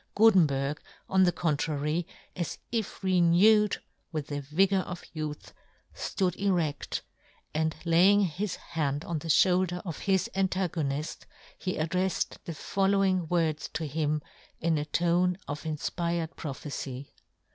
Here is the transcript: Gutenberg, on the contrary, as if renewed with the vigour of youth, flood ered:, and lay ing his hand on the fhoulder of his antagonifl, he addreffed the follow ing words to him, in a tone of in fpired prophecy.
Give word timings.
Gutenberg, 0.15 0.81
on 1.07 1.25
the 1.25 1.31
contrary, 1.31 2.07
as 2.35 2.57
if 2.71 3.03
renewed 3.03 3.77
with 4.11 4.25
the 4.29 4.41
vigour 4.41 4.79
of 4.79 5.03
youth, 5.13 5.53
flood 5.93 6.33
ered:, 6.37 7.01
and 7.53 7.75
lay 7.85 8.09
ing 8.09 8.21
his 8.21 8.55
hand 8.55 9.05
on 9.05 9.19
the 9.19 9.27
fhoulder 9.27 9.79
of 9.85 9.99
his 9.99 10.27
antagonifl, 10.33 11.19
he 11.55 11.75
addreffed 11.77 12.39
the 12.45 12.55
follow 12.55 13.03
ing 13.03 13.27
words 13.27 13.69
to 13.75 13.85
him, 13.85 14.23
in 14.59 14.79
a 14.79 14.85
tone 14.85 15.37
of 15.47 15.67
in 15.67 15.77
fpired 15.77 16.35
prophecy. 16.35 17.13